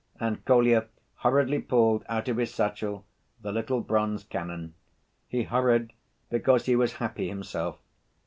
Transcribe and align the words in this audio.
And 0.19 0.43
Kolya 0.45 0.87
hurriedly 1.17 1.59
pulled 1.59 2.03
out 2.09 2.27
of 2.27 2.37
his 2.37 2.51
satchel 2.51 3.05
the 3.39 3.51
little 3.51 3.81
bronze 3.81 4.23
cannon. 4.23 4.73
He 5.27 5.43
hurried, 5.43 5.93
because 6.31 6.65
he 6.65 6.75
was 6.75 6.93
happy 6.93 7.27
himself. 7.27 7.77